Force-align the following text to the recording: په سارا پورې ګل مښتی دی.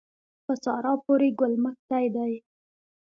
په 0.45 0.53
سارا 0.63 0.93
پورې 1.05 1.29
ګل 1.39 1.53
مښتی 1.63 2.05
دی. 2.15 2.33